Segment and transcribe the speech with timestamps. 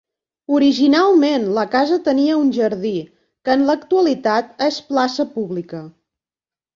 [0.59, 2.93] Originalment, la casa tenia un jardí,
[3.49, 5.83] que en l'actualitat és plaça pública.